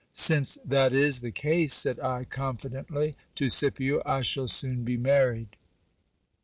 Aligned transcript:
Since 0.13 0.57
that 0.65 0.93
is 0.93 1.21
the 1.21 1.29
case, 1.29 1.75
said 1.75 1.99
I 1.99 2.23
confidently 2.23 3.15
to 3.35 3.49
Scipio, 3.49 4.01
I 4.03 4.23
shall 4.23 4.47
soon 4.47 4.83
be 4.83 4.97
married. 4.97 5.55